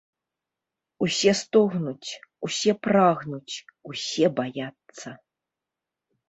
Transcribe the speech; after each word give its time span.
Усе 1.07 1.31
стогнуць, 1.41 2.09
усе 2.47 2.71
прагнуць, 2.87 3.55
усе 3.91 4.25
баяцца. 4.41 5.07